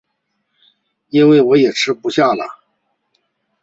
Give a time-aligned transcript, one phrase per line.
[1.09, 2.59] 因为我也吃不下了